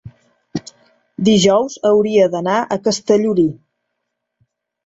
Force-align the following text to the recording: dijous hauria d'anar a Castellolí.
dijous 1.27 1.77
hauria 1.89 2.25
d'anar 2.37 2.57
a 2.61 2.79
Castellolí. 2.89 3.47